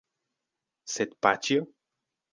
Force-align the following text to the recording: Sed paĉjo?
Sed 0.93 1.15
paĉjo? 1.27 1.63